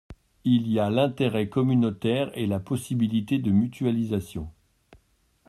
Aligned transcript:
Il 0.45 0.67
y 0.67 0.79
a 0.79 0.89
l’intérêt 0.89 1.47
communautaire 1.47 2.31
et 2.35 2.47
la 2.47 2.59
possibilité 2.59 3.37
de 3.37 3.51
mutualisation. 3.51 4.49